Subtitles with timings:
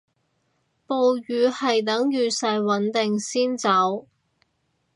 [0.87, 4.07] 暴雨係等雨勢穩定先走